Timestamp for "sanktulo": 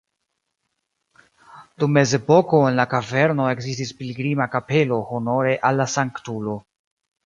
5.99-6.63